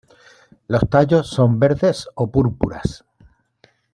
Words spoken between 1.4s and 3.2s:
verdes o púrpuras.